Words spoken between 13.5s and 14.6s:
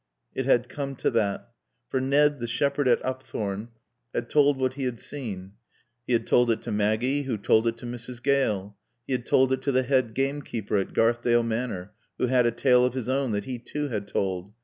too had told.